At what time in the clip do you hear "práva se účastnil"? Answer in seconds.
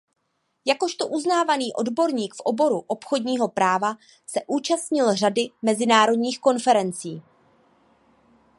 3.47-5.15